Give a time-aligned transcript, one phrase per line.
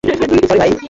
[0.03, 0.71] Sorry, ভাই।